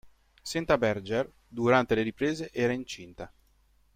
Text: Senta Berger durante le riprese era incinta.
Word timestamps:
Senta 0.41 0.79
Berger 0.79 1.31
durante 1.47 1.93
le 1.93 2.01
riprese 2.01 2.49
era 2.53 2.73
incinta. 2.73 3.31